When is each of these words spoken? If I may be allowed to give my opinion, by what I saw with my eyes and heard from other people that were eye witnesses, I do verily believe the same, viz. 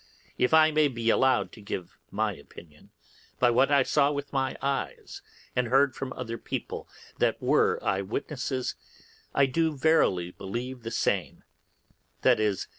If 0.35 0.51
I 0.51 0.71
may 0.71 0.87
be 0.87 1.11
allowed 1.11 1.51
to 1.51 1.61
give 1.61 1.95
my 2.09 2.33
opinion, 2.35 2.89
by 3.37 3.51
what 3.51 3.69
I 3.71 3.83
saw 3.83 4.11
with 4.11 4.33
my 4.33 4.57
eyes 4.59 5.21
and 5.55 5.67
heard 5.67 5.95
from 5.95 6.11
other 6.13 6.39
people 6.39 6.89
that 7.19 7.39
were 7.39 7.77
eye 7.83 8.01
witnesses, 8.01 8.73
I 9.35 9.45
do 9.45 9.77
verily 9.77 10.31
believe 10.31 10.81
the 10.81 10.89
same, 10.89 11.43
viz. 12.23 12.65